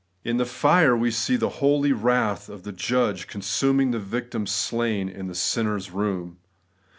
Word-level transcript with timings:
In 0.23 0.37
the 0.37 0.47
fire 0.47 0.97
we 0.97 1.11
see 1.11 1.35
the 1.35 1.49
holy 1.61 1.91
wrath 1.91 2.49
of 2.49 2.63
the 2.63 2.71
Judge 2.71 3.27
consuming 3.27 3.91
the 3.91 3.99
victim 3.99 4.47
slain 4.47 5.07
in 5.07 5.27
the 5.27 5.35
sinner's 5.35 5.91
room. 5.91 6.39